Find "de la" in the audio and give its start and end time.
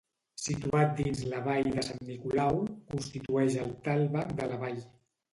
4.41-4.59